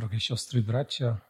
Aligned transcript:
Drogie 0.00 0.20
siostry, 0.20 0.62
bracia, 0.62 1.20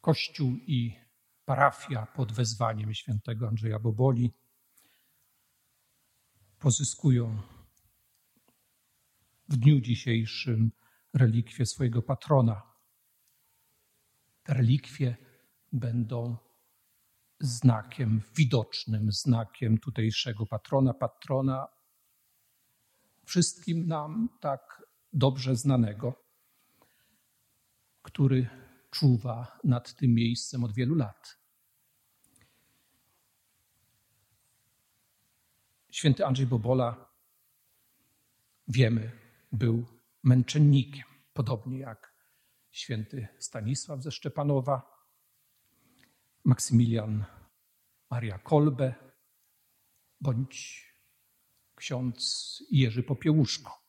Kościół 0.00 0.52
i 0.52 0.96
parafia 1.44 2.06
pod 2.06 2.32
wezwaniem 2.32 2.94
świętego 2.94 3.48
Andrzeja 3.48 3.78
Boboli 3.78 4.32
pozyskują 6.58 7.42
w 9.48 9.56
dniu 9.56 9.80
dzisiejszym 9.80 10.72
relikwie 11.14 11.66
swojego 11.66 12.02
patrona. 12.02 12.62
Te 14.42 14.54
relikwie 14.54 15.16
będą 15.72 16.36
znakiem, 17.40 18.22
widocznym 18.36 19.12
znakiem 19.12 19.78
tutejszego 19.78 20.46
patrona, 20.46 20.94
patrona 20.94 21.68
wszystkim 23.24 23.86
nam 23.86 24.28
tak 24.40 24.85
dobrze 25.16 25.56
znanego, 25.56 26.24
który 28.02 28.48
czuwa 28.90 29.58
nad 29.64 29.94
tym 29.94 30.14
miejscem 30.14 30.64
od 30.64 30.72
wielu 30.72 30.94
lat. 30.94 31.38
Święty 35.90 36.26
Andrzej 36.26 36.46
Bobola, 36.46 37.10
wiemy, 38.68 39.12
był 39.52 39.86
męczennikiem, 40.22 41.04
podobnie 41.32 41.78
jak 41.78 42.14
święty 42.70 43.28
Stanisław 43.38 44.02
ze 44.02 44.12
Szczepanowa, 44.12 44.96
Maksymilian 46.44 47.24
Maria 48.10 48.38
Kolbe 48.38 48.94
bądź 50.20 50.86
ksiądz 51.74 52.62
Jerzy 52.70 53.02
Popiełuszko. 53.02 53.85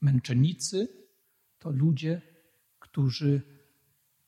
Męczennicy 0.00 0.88
to 1.58 1.70
ludzie, 1.70 2.22
którzy 2.78 3.42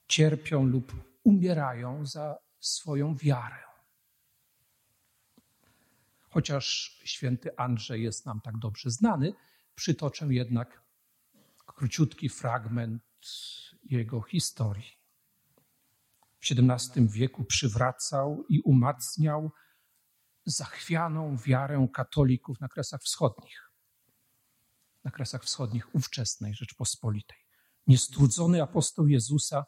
cierpią 0.08 0.64
lub 0.64 0.92
umierają 1.24 2.06
za 2.06 2.38
swoją 2.60 3.16
wiarę. 3.16 3.56
Chociaż 6.20 6.96
święty 7.04 7.56
Andrzej 7.56 8.02
jest 8.02 8.26
nam 8.26 8.40
tak 8.40 8.58
dobrze 8.58 8.90
znany, 8.90 9.34
przytoczę 9.74 10.26
jednak 10.26 10.82
króciutki 11.66 12.28
fragment 12.28 13.02
jego 13.82 14.22
historii. 14.22 15.00
W 16.40 16.52
XVII 16.52 17.08
wieku 17.08 17.44
przywracał 17.44 18.44
i 18.48 18.60
umacniał 18.60 19.50
zachwianą 20.44 21.36
wiarę 21.36 21.88
katolików 21.92 22.60
na 22.60 22.68
Kresach 22.68 23.02
Wschodnich 23.02 23.69
na 25.04 25.10
Kresach 25.10 25.44
Wschodnich 25.44 25.94
ówczesnej 25.94 26.54
Rzeczpospolitej. 26.54 27.38
Niestrudzony 27.86 28.62
apostoł 28.62 29.06
Jezusa 29.08 29.66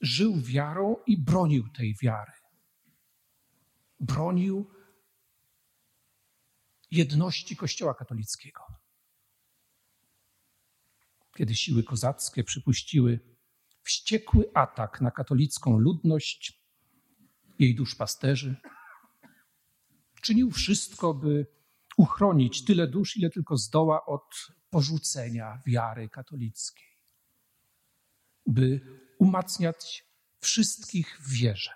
żył 0.00 0.40
wiarą 0.40 0.96
i 1.06 1.18
bronił 1.18 1.68
tej 1.68 1.96
wiary. 2.02 2.32
Bronił 4.00 4.70
jedności 6.90 7.56
Kościoła 7.56 7.94
katolickiego. 7.94 8.62
Kiedy 11.36 11.56
siły 11.56 11.82
kozackie 11.82 12.44
przypuściły 12.44 13.20
wściekły 13.82 14.50
atak 14.54 15.00
na 15.00 15.10
katolicką 15.10 15.78
ludność, 15.78 16.62
jej 17.58 17.74
duszpasterzy, 17.74 18.56
czynił 20.22 20.50
wszystko, 20.50 21.14
by 21.14 21.46
uchronić 21.98 22.64
tyle 22.64 22.86
dusz, 22.86 23.16
ile 23.16 23.30
tylko 23.30 23.56
zdoła 23.56 24.06
od 24.06 24.34
porzucenia 24.70 25.62
wiary 25.66 26.08
katolickiej, 26.08 26.88
by 28.46 28.80
umacniać 29.18 30.04
wszystkich 30.40 31.18
w 31.20 31.32
wierze. 31.32 31.70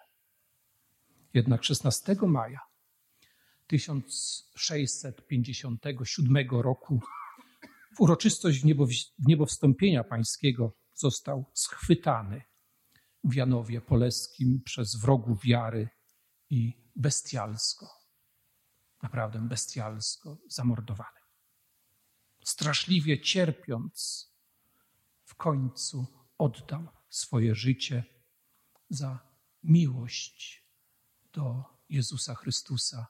Jednak 1.34 1.64
16 1.64 2.16
maja 2.26 2.60
1657 3.66 6.50
roku 6.50 7.00
w 7.96 8.00
uroczystość 8.00 8.64
niebowstąpienia 9.18 10.04
pańskiego 10.04 10.76
został 10.94 11.44
schwytany 11.54 12.42
w 13.24 13.34
Janowie 13.34 13.80
Poleskim 13.80 14.62
przez 14.64 14.96
wrogów 14.96 15.44
wiary 15.44 15.88
i 16.50 16.72
bestialsko 16.96 18.01
naprawdę 19.02 19.48
bestialsko 19.48 20.38
zamordowany. 20.48 21.20
Straszliwie 22.44 23.20
cierpiąc, 23.20 24.28
w 25.24 25.34
końcu 25.34 26.06
oddał 26.38 26.88
swoje 27.10 27.54
życie 27.54 28.04
za 28.90 29.18
miłość 29.62 30.66
do 31.32 31.64
Jezusa 31.88 32.34
Chrystusa, 32.34 33.06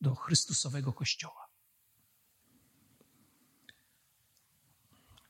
do 0.00 0.14
Chrystusowego 0.14 0.92
Kościoła. 0.92 1.48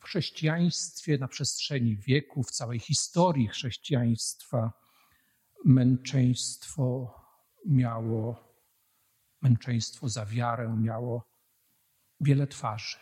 W 0.00 0.04
chrześcijaństwie 0.04 1.18
na 1.18 1.28
przestrzeni 1.28 1.96
wieku, 1.96 2.42
w 2.42 2.50
całej 2.50 2.78
historii 2.78 3.48
chrześcijaństwa, 3.48 4.72
męczeństwo 5.64 7.14
miało 7.66 8.53
męczeństwo 9.44 10.08
za 10.08 10.26
wiarę 10.26 10.76
miało 10.76 11.28
wiele 12.20 12.46
twarzy. 12.46 12.98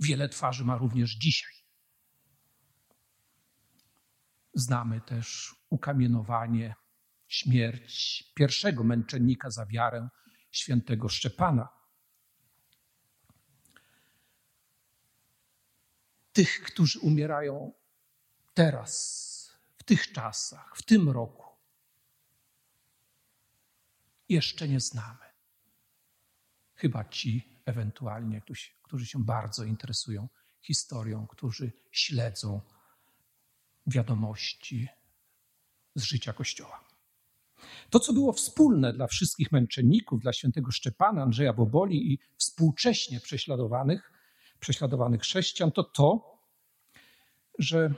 Wiele 0.00 0.28
twarzy 0.28 0.64
ma 0.64 0.76
również 0.76 1.10
dzisiaj. 1.10 1.52
Znamy 4.54 5.00
też 5.00 5.54
ukamienowanie, 5.70 6.74
śmierć 7.26 8.24
pierwszego 8.34 8.84
męczennika 8.84 9.50
za 9.50 9.66
wiarę, 9.66 10.08
świętego 10.50 11.08
Szczepana. 11.08 11.68
Tych, 16.32 16.62
którzy 16.62 16.98
umierają 17.00 17.72
teraz, 18.54 18.92
w 19.78 19.82
tych 19.84 20.12
czasach, 20.12 20.76
w 20.76 20.82
tym 20.82 21.08
roku, 21.10 21.46
jeszcze 24.28 24.68
nie 24.68 24.80
znamy. 24.80 25.21
Chyba 26.82 27.04
ci 27.04 27.60
ewentualnie, 27.66 28.42
którzy 28.82 29.06
się 29.06 29.24
bardzo 29.24 29.64
interesują 29.64 30.28
historią, 30.60 31.26
którzy 31.26 31.72
śledzą 31.90 32.60
wiadomości 33.86 34.88
z 35.94 36.02
życia 36.02 36.32
Kościoła. 36.32 36.84
To, 37.90 38.00
co 38.00 38.12
było 38.12 38.32
wspólne 38.32 38.92
dla 38.92 39.06
wszystkich 39.06 39.52
męczenników, 39.52 40.20
dla 40.20 40.32
świętego 40.32 40.70
Szczepana, 40.70 41.22
Andrzeja 41.22 41.52
Boboli 41.52 42.12
i 42.12 42.18
współcześnie 42.36 43.20
prześladowanych, 43.20 44.12
prześladowanych 44.60 45.20
chrześcijan, 45.20 45.72
to 45.72 45.84
to, 45.84 46.38
że 47.58 47.94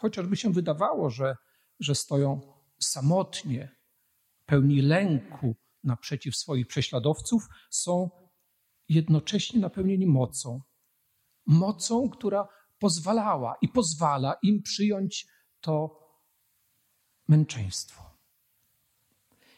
chociażby 0.00 0.36
się 0.36 0.52
wydawało, 0.52 1.10
że, 1.10 1.36
że 1.80 1.94
stoją 1.94 2.40
samotnie, 2.80 3.76
pełni 4.46 4.82
lęku, 4.82 5.56
naprzeciw 5.84 6.36
swoich 6.36 6.66
prześladowców, 6.66 7.48
są 7.70 8.10
jednocześnie 8.88 9.60
napełnieni 9.60 10.06
mocą. 10.06 10.60
Mocą, 11.46 12.08
która 12.08 12.48
pozwalała 12.78 13.56
i 13.62 13.68
pozwala 13.68 14.36
im 14.42 14.62
przyjąć 14.62 15.26
to 15.60 16.04
męczeństwo. 17.28 18.02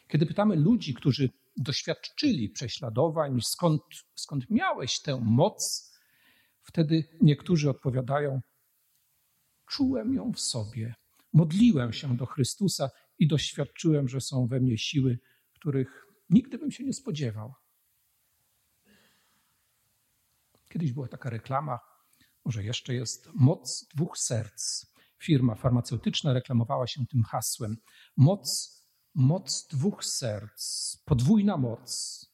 Kiedy 0.07 0.25
pytamy 0.25 0.55
ludzi, 0.55 0.93
którzy 0.93 1.29
doświadczyli 1.57 2.49
prześladowań, 2.49 3.39
skąd, 3.41 3.81
skąd 4.15 4.49
miałeś 4.49 5.01
tę 5.01 5.19
moc, 5.23 5.91
wtedy 6.61 7.03
niektórzy 7.21 7.69
odpowiadają: 7.69 8.41
Czułem 9.69 10.13
ją 10.13 10.33
w 10.33 10.39
sobie, 10.39 10.95
modliłem 11.33 11.93
się 11.93 12.17
do 12.17 12.25
Chrystusa 12.25 12.89
i 13.19 13.27
doświadczyłem, 13.27 14.07
że 14.07 14.21
są 14.21 14.47
we 14.47 14.59
mnie 14.59 14.77
siły, 14.77 15.19
których 15.53 16.06
Nigdy 16.29 16.57
bym 16.57 16.71
się 16.71 16.83
nie 16.83 16.93
spodziewał. 16.93 17.53
Kiedyś 20.69 20.93
była 20.93 21.07
taka 21.07 21.29
reklama, 21.29 21.79
może 22.45 22.63
jeszcze 22.63 22.93
jest, 22.93 23.29
moc 23.33 23.87
dwóch 23.95 24.17
serc. 24.17 24.85
Firma 25.19 25.55
farmaceutyczna 25.55 26.33
reklamowała 26.33 26.87
się 26.87 27.05
tym 27.05 27.23
hasłem. 27.23 27.77
Moc, 28.17 28.77
moc 29.15 29.67
dwóch 29.67 30.05
serc, 30.05 30.97
podwójna 31.05 31.57
moc, 31.57 32.25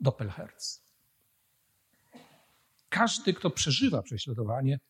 Doppelherz. 0.00 0.82
Każdy, 2.88 3.34
kto 3.34 3.50
przeżywa 3.50 4.02
prześladowanie, 4.02 4.80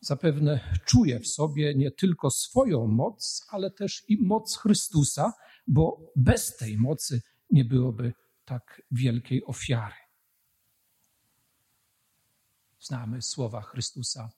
zapewne 0.00 0.78
czuje 0.84 1.20
w 1.20 1.28
sobie 1.28 1.74
nie 1.74 1.90
tylko 1.90 2.30
swoją 2.30 2.86
moc, 2.86 3.46
ale 3.48 3.70
też 3.70 4.04
i 4.08 4.22
moc 4.22 4.56
Chrystusa, 4.56 5.32
bo 5.66 6.12
bez 6.16 6.56
tej 6.56 6.78
mocy 6.78 7.22
nie 7.50 7.64
byłoby 7.64 8.12
tak 8.44 8.82
wielkiej 8.90 9.44
ofiary. 9.44 9.94
Znamy 12.80 13.22
słowa 13.22 13.62
Chrystusa 13.62 14.30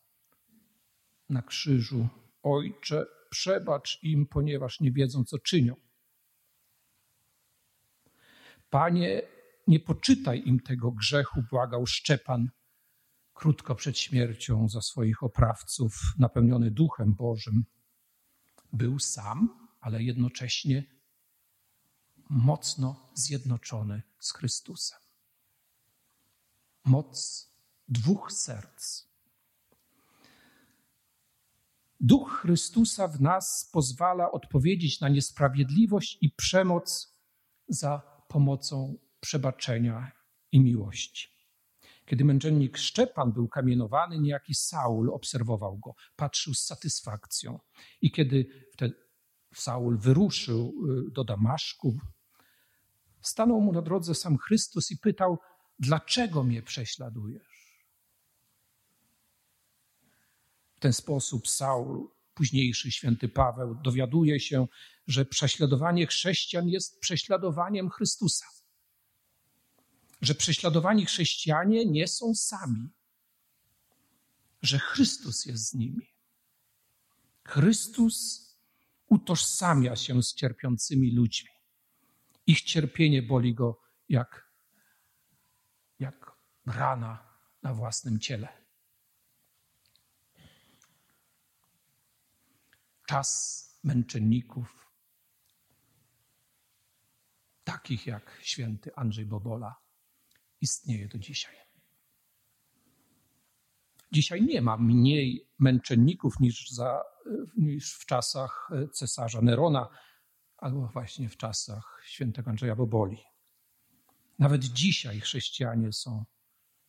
na 1.28 1.42
krzyżu. 1.42 2.08
Ojcze, 2.42 3.06
przebacz 3.30 3.98
im, 4.02 4.26
ponieważ 4.26 4.80
nie 4.80 4.92
wiedzą, 4.92 5.24
co 5.24 5.38
czynią. 5.38 5.76
Panie, 8.70 9.22
nie 9.66 9.80
poczytaj 9.80 10.42
im 10.46 10.60
tego 10.60 10.92
grzechu, 10.92 11.42
błagał 11.50 11.86
Szczepan 11.86 12.48
krótko 13.38 13.74
przed 13.74 13.98
śmiercią 13.98 14.68
za 14.68 14.80
swoich 14.80 15.22
oprawców, 15.22 15.92
napełniony 16.18 16.70
Duchem 16.70 17.14
Bożym. 17.14 17.64
Był 18.72 18.98
sam, 18.98 19.68
ale 19.80 20.02
jednocześnie 20.02 20.97
mocno 22.30 23.10
zjednoczony 23.14 24.02
z 24.18 24.32
Chrystusem. 24.32 24.98
Moc 26.84 27.48
dwóch 27.88 28.32
serc. 28.32 29.08
Duch 32.00 32.40
Chrystusa 32.42 33.08
w 33.08 33.20
nas 33.20 33.70
pozwala 33.72 34.30
odpowiedzieć 34.32 35.00
na 35.00 35.08
niesprawiedliwość 35.08 36.18
i 36.20 36.30
przemoc 36.30 37.18
za 37.68 38.02
pomocą 38.28 38.98
przebaczenia 39.20 40.12
i 40.52 40.60
miłości. 40.60 41.28
Kiedy 42.06 42.24
męczennik 42.24 42.78
Szczepan 42.78 43.32
był 43.32 43.48
kamienowany, 43.48 44.18
niejaki 44.18 44.54
Saul 44.54 45.10
obserwował 45.10 45.78
go, 45.78 45.94
patrzył 46.16 46.54
z 46.54 46.64
satysfakcją. 46.64 47.58
I 48.00 48.10
kiedy 48.10 48.68
wtedy 48.72 48.94
Saul 49.54 49.98
wyruszył 49.98 50.74
y, 51.08 51.10
do 51.10 51.24
Damaszku, 51.24 51.98
stanął 53.22 53.60
mu 53.60 53.72
na 53.72 53.82
drodze 53.82 54.14
sam 54.14 54.38
Chrystus 54.38 54.90
i 54.90 54.98
pytał: 54.98 55.38
Dlaczego 55.78 56.44
mnie 56.44 56.62
prześladujesz? 56.62 57.84
W 60.76 60.80
ten 60.80 60.92
sposób 60.92 61.48
Saul, 61.48 62.10
późniejszy 62.34 62.90
święty 62.90 63.28
Paweł, 63.28 63.74
dowiaduje 63.74 64.40
się, 64.40 64.66
że 65.06 65.24
prześladowanie 65.24 66.06
chrześcijan 66.06 66.68
jest 66.68 67.00
prześladowaniem 67.00 67.90
Chrystusa 67.90 68.46
że 70.20 70.34
prześladowani 70.34 71.06
chrześcijanie 71.06 71.86
nie 71.86 72.08
są 72.08 72.34
sami, 72.34 72.88
że 74.62 74.78
Chrystus 74.78 75.46
jest 75.46 75.68
z 75.68 75.74
nimi. 75.74 76.06
Chrystus 77.44 78.48
utożsamia 79.08 79.96
się 79.96 80.22
z 80.22 80.34
cierpiącymi 80.34 81.14
ludźmi. 81.14 81.50
Ich 82.48 82.62
cierpienie 82.62 83.22
boli 83.22 83.54
go 83.54 83.80
jak, 84.08 84.52
jak 85.98 86.32
rana 86.66 87.36
na 87.62 87.74
własnym 87.74 88.20
ciele. 88.20 88.48
Czas 93.06 93.28
męczenników, 93.84 94.92
takich 97.64 98.06
jak 98.06 98.38
święty 98.42 98.94
Andrzej 98.96 99.26
Bobola, 99.26 99.76
istnieje 100.60 101.08
do 101.08 101.18
dzisiaj. 101.18 101.56
Dzisiaj 104.12 104.42
nie 104.42 104.62
ma 104.62 104.76
mniej 104.76 105.48
męczenników 105.58 106.40
niż, 106.40 106.70
za, 106.70 107.02
niż 107.56 107.94
w 107.94 108.06
czasach 108.06 108.70
cesarza 108.92 109.40
Nerona 109.42 109.88
albo 110.58 110.88
właśnie 110.88 111.28
w 111.28 111.36
czasach 111.36 112.02
świętego 112.04 112.50
Andrzeja 112.50 112.76
Boboli. 112.76 113.18
Nawet 114.38 114.64
dzisiaj 114.64 115.20
chrześcijanie 115.20 115.92
są 115.92 116.24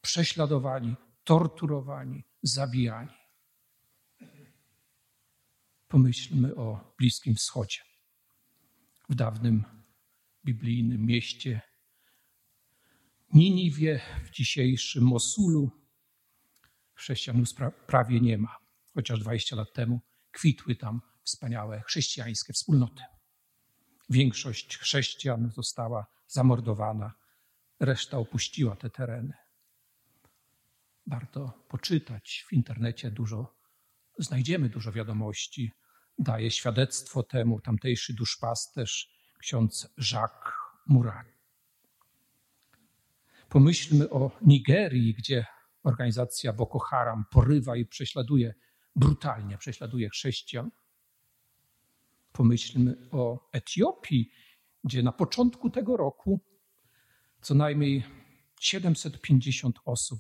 prześladowani, 0.02 0.96
torturowani, 1.24 2.24
zabijani. 2.44 3.20
Pomyślmy 5.88 6.56
o 6.56 6.94
Bliskim 6.98 7.36
Wschodzie. 7.36 7.80
W 9.10 9.16
dawnym 9.16 9.64
biblijnym 10.46 11.06
mieście 11.06 11.62
Niniwie, 13.34 14.02
w 14.26 14.30
dzisiejszym 14.30 15.04
Mosulu 15.04 15.72
chrześcijanów 16.94 17.50
prawie 17.88 18.20
nie 18.20 18.38
ma, 18.38 18.58
chociaż 18.94 19.20
20 19.20 19.56
lat 19.56 19.74
temu 19.74 20.02
kwitły 20.32 20.76
tam 20.76 21.02
wspaniałe 21.24 21.82
chrześcijańskie 21.82 22.54
wspólnoty. 22.54 23.04
Większość 24.10 24.78
chrześcijan 24.78 25.52
została 25.52 26.06
zamordowana, 26.28 27.14
reszta 27.80 28.18
opuściła 28.18 28.76
te 28.76 28.90
tereny. 28.90 29.34
Warto 31.08 31.66
poczytać 31.68 32.46
w 32.48 32.54
internecie 32.54 33.12
dużo, 33.12 33.56
znajdziemy 34.18 34.70
dużo 34.70 34.92
wiadomości. 34.92 35.72
Daje 36.18 36.52
świadectwo 36.52 37.24
temu 37.24 37.62
tamtejszy 37.62 38.14
duszpasterz, 38.14 39.10
ksiądz 39.40 39.94
Jacques 40.12 40.54
Murat. 40.88 41.28
Pomyślmy 43.50 44.10
o 44.10 44.32
Nigerii, 44.42 45.14
gdzie 45.14 45.46
organizacja 45.84 46.54
Boko 46.54 46.80
Haram 46.80 47.26
porywa 47.32 47.76
i 47.76 47.86
prześladuje, 47.86 48.54
brutalnie 48.96 49.58
prześladuje 49.58 50.10
chrześcijan. 50.10 50.72
Pomyślmy 52.32 53.10
o 53.12 53.50
Etiopii, 53.52 54.32
gdzie 54.84 55.04
na 55.04 55.12
początku 55.12 55.70
tego 55.70 55.98
roku 55.98 56.42
co 57.42 57.54
najmniej 57.54 58.04
750 58.60 59.80
osób 59.86 60.20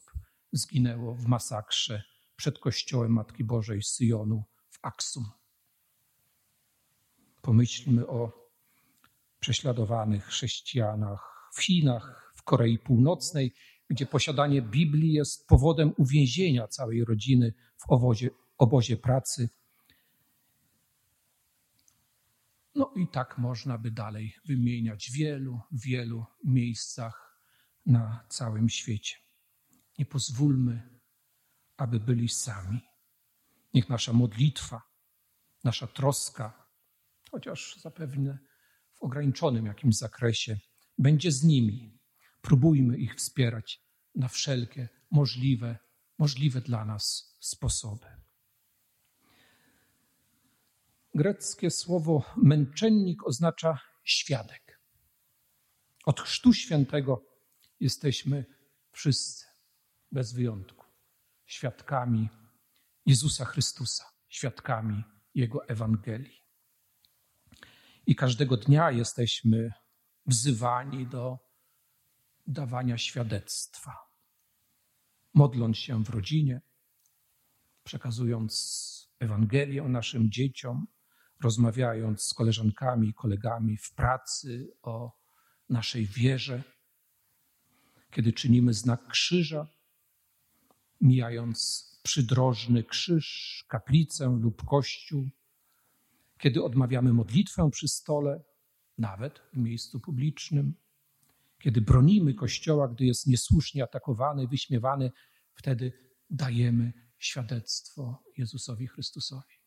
zginęło 0.51 1.15
w 1.15 1.25
masakrze 1.25 2.03
przed 2.35 2.59
kościołem 2.59 3.11
Matki 3.11 3.43
Bożej 3.43 3.83
Syjonu 3.83 4.43
w 4.69 4.79
Aksum. 4.81 5.25
Pomyślmy 7.41 8.07
o 8.07 8.49
prześladowanych 9.39 10.25
chrześcijanach 10.25 11.49
w 11.53 11.63
Chinach, 11.63 12.29
Korei 12.49 12.79
Północnej, 12.79 13.53
gdzie 13.89 14.05
posiadanie 14.05 14.61
Biblii 14.61 15.13
jest 15.13 15.47
powodem 15.47 15.93
uwięzienia 15.97 16.67
całej 16.67 17.05
rodziny 17.05 17.53
w 17.77 17.89
obozie, 17.89 18.29
obozie 18.57 18.97
pracy. 18.97 19.49
No 22.79 22.93
i 22.95 23.07
tak 23.07 23.37
można 23.37 23.77
by 23.77 23.91
dalej 23.91 24.35
wymieniać 24.45 25.09
w 25.09 25.13
wielu, 25.13 25.61
wielu 25.71 26.25
miejscach 26.43 27.39
na 27.85 28.25
całym 28.29 28.69
świecie. 28.69 29.15
Nie 29.97 30.05
pozwólmy, 30.05 30.99
aby 31.77 31.99
byli 31.99 32.29
sami. 32.29 32.81
Niech 33.73 33.89
nasza 33.89 34.13
modlitwa, 34.13 34.81
nasza 35.63 35.87
troska, 35.87 36.67
chociaż 37.31 37.77
zapewne 37.81 38.39
w 38.93 39.01
ograniczonym 39.03 39.65
jakimś 39.65 39.95
zakresie, 39.95 40.59
będzie 40.97 41.31
z 41.31 41.43
nimi, 41.43 41.99
Próbujmy 42.41 42.97
ich 42.97 43.15
wspierać 43.15 43.81
na 44.15 44.27
wszelkie 44.27 44.89
możliwe, 45.11 45.77
możliwe 46.17 46.61
dla 46.61 46.85
nas 46.85 47.35
sposoby. 47.39 48.18
Greckie 51.15 51.71
słowo 51.71 52.23
męczennik 52.37 53.27
oznacza 53.27 53.79
świadek. 54.03 54.81
Od 56.05 56.21
Chrztu 56.21 56.53
Świętego 56.53 57.25
jesteśmy 57.79 58.45
wszyscy, 58.91 59.45
bez 60.11 60.33
wyjątku, 60.33 60.85
świadkami 61.45 62.29
Jezusa 63.05 63.45
Chrystusa, 63.45 64.05
świadkami 64.27 65.03
Jego 65.35 65.67
Ewangelii. 65.67 66.39
I 68.05 68.15
każdego 68.15 68.57
dnia 68.57 68.91
jesteśmy 68.91 69.73
wzywani 70.25 71.07
do 71.07 71.39
dawania 72.47 72.97
świadectwa. 72.97 73.97
Modląc 75.33 75.77
się 75.77 76.03
w 76.03 76.09
rodzinie, 76.09 76.61
przekazując 77.83 79.09
Ewangelię 79.19 79.83
naszym 79.83 80.31
dzieciom, 80.31 80.87
rozmawiając 81.41 82.21
z 82.21 82.33
koleżankami 82.33 83.07
i 83.07 83.13
kolegami 83.13 83.77
w 83.77 83.93
pracy 83.93 84.71
o 84.81 85.11
naszej 85.69 86.05
wierze, 86.05 86.63
kiedy 88.11 88.33
czynimy 88.33 88.73
znak 88.73 89.07
krzyża, 89.07 89.67
mijając 91.01 91.89
przydrożny 92.03 92.83
krzyż, 92.83 93.65
kaplicę 93.67 94.39
lub 94.41 94.65
kościół, 94.65 95.29
kiedy 96.37 96.63
odmawiamy 96.63 97.13
modlitwę 97.13 97.69
przy 97.71 97.87
stole, 97.87 98.43
nawet 98.97 99.39
w 99.53 99.57
miejscu 99.57 99.99
publicznym, 99.99 100.73
kiedy 101.59 101.81
bronimy 101.81 102.33
Kościoła, 102.33 102.87
gdy 102.87 103.05
jest 103.05 103.27
niesłusznie 103.27 103.83
atakowany, 103.83 104.47
wyśmiewany, 104.47 105.11
wtedy 105.53 105.93
dajemy 106.29 106.93
świadectwo 107.17 108.23
Jezusowi 108.37 108.87
Chrystusowi. 108.87 109.58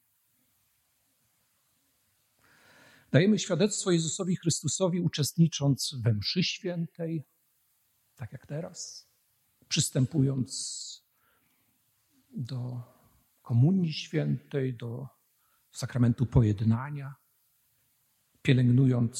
Dajemy 3.12 3.38
świadectwo 3.38 3.90
Jezusowi 3.90 4.36
Chrystusowi, 4.36 5.00
uczestnicząc 5.00 5.94
we 6.02 6.14
mszy 6.14 6.42
świętej, 6.42 7.24
tak 8.16 8.32
jak 8.32 8.46
teraz, 8.46 9.08
przystępując 9.68 11.04
do 12.36 12.82
Komunii 13.42 13.92
Świętej, 13.92 14.76
do 14.76 15.08
sakramentu 15.72 16.26
pojednania, 16.26 17.14
pielęgnując 18.42 19.16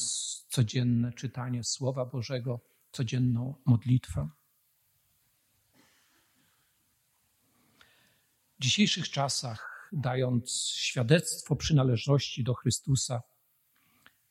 codzienne 0.49 1.13
czytanie 1.13 1.63
Słowa 1.63 2.05
Bożego, 2.05 2.59
codzienną 2.91 3.55
modlitwę. 3.65 4.29
W 8.59 8.63
dzisiejszych 8.63 9.09
czasach, 9.09 9.89
dając 9.91 10.61
świadectwo 10.61 11.55
przynależności 11.55 12.43
do 12.43 12.53
Chrystusa, 12.53 13.21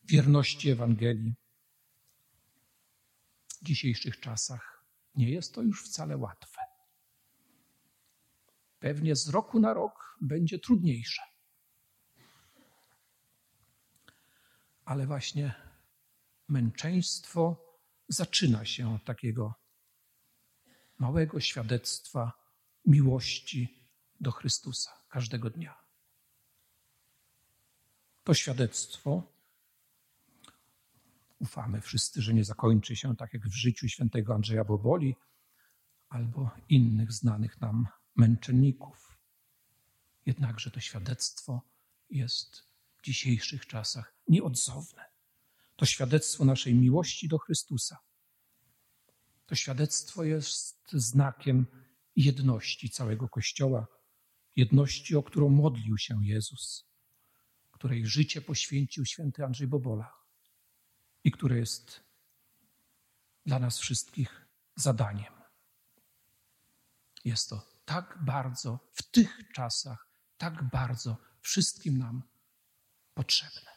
wierności 0.04 0.70
Ewangelii, 0.70 1.34
w 3.60 3.64
dzisiejszych 3.64 4.20
czasach 4.20 4.84
nie 5.14 5.30
jest 5.30 5.54
to 5.54 5.62
już 5.62 5.84
wcale 5.84 6.16
łatwe. 6.16 6.60
Pewnie 8.78 9.16
z 9.16 9.28
roku 9.28 9.60
na 9.60 9.74
rok 9.74 10.18
będzie 10.20 10.58
trudniejsze. 10.58 11.22
Ale 14.84 15.06
właśnie 15.06 15.54
męczeństwo 16.48 17.56
zaczyna 18.08 18.64
się 18.64 18.94
od 18.94 19.04
takiego 19.04 19.54
małego 20.98 21.40
świadectwa 21.40 22.32
miłości 22.86 23.88
do 24.20 24.30
Chrystusa 24.30 24.90
każdego 25.08 25.50
dnia. 25.50 25.84
To 28.24 28.34
świadectwo 28.34 29.31
ufamy 31.42 31.80
wszyscy, 31.80 32.22
że 32.22 32.34
nie 32.34 32.44
zakończy 32.44 32.96
się 32.96 33.16
tak 33.16 33.34
jak 33.34 33.48
w 33.48 33.54
życiu 33.54 33.88
świętego 33.88 34.34
Andrzeja 34.34 34.64
Boboli 34.64 35.16
albo 36.08 36.50
innych 36.68 37.12
znanych 37.12 37.60
nam 37.60 37.86
męczenników. 38.16 39.18
Jednakże 40.26 40.70
to 40.70 40.80
świadectwo 40.80 41.62
jest 42.10 42.62
w 42.96 43.02
dzisiejszych 43.02 43.66
czasach 43.66 44.14
nieodzowne. 44.28 45.04
To 45.76 45.86
świadectwo 45.86 46.44
naszej 46.44 46.74
miłości 46.74 47.28
do 47.28 47.38
Chrystusa. 47.38 47.98
To 49.46 49.54
świadectwo 49.54 50.24
jest 50.24 50.92
znakiem 50.92 51.66
jedności 52.16 52.90
całego 52.90 53.28
Kościoła, 53.28 53.86
jedności, 54.56 55.16
o 55.16 55.22
którą 55.22 55.48
modlił 55.48 55.98
się 55.98 56.18
Jezus, 56.24 56.86
której 57.70 58.06
życie 58.06 58.40
poświęcił 58.40 59.04
święty 59.06 59.44
Andrzej 59.44 59.66
Bobola 59.66 60.21
i 61.24 61.30
które 61.30 61.58
jest 61.58 62.00
dla 63.46 63.58
nas 63.58 63.78
wszystkich 63.78 64.46
zadaniem. 64.76 65.32
Jest 67.24 67.48
to 67.50 67.72
tak 67.84 68.18
bardzo 68.24 68.78
w 68.92 69.02
tych 69.02 69.52
czasach, 69.54 70.08
tak 70.36 70.70
bardzo 70.70 71.16
wszystkim 71.40 71.98
nam 71.98 72.22
potrzebne. 73.14 73.71